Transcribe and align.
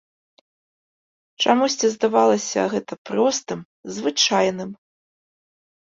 Чамусьці 1.43 1.87
здавалася 1.95 2.61
гэта 2.73 2.93
простым, 3.13 3.59
звычайным. 4.01 4.71